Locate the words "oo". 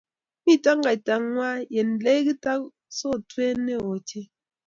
3.81-3.89